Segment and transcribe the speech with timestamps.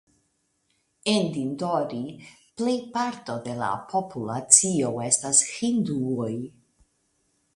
[1.11, 1.99] En Dindori
[2.61, 6.33] plejparto de la populacio estas hinduoj.